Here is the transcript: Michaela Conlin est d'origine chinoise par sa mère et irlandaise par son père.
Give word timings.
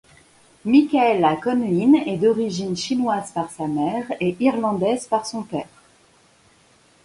Michaela 0.65 1.35
Conlin 1.37 1.93
est 1.93 2.17
d'origine 2.17 2.75
chinoise 2.75 3.31
par 3.33 3.51
sa 3.51 3.67
mère 3.67 4.11
et 4.19 4.35
irlandaise 4.39 5.07
par 5.07 5.27
son 5.27 5.43
père. 5.43 5.69